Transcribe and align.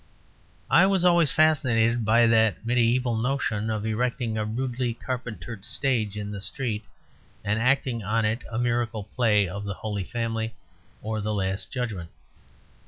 I 0.71 0.87
was 0.87 1.05
always 1.05 1.31
fascinated 1.31 2.03
by 2.03 2.25
that 2.25 2.65
mediæval 2.65 3.21
notion 3.21 3.69
of 3.69 3.85
erecting 3.85 4.35
a 4.35 4.43
rudely 4.43 4.95
carpentered 4.95 5.63
stage 5.63 6.17
in 6.17 6.31
the 6.31 6.41
street, 6.41 6.85
and 7.45 7.59
acting 7.61 8.01
on 8.01 8.25
it 8.25 8.41
a 8.49 8.57
miracle 8.57 9.03
play 9.15 9.47
of 9.47 9.63
the 9.63 9.75
Holy 9.75 10.03
Family 10.03 10.55
or 11.03 11.21
the 11.21 11.35
Last 11.35 11.71
Judgment. 11.71 12.09